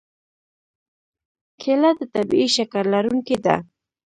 کېله 1.61 1.91
د 1.99 2.01
طبیعي 2.13 2.47
شکر 2.55 2.83
لرونکې 2.93 3.37
ده. 3.45 3.55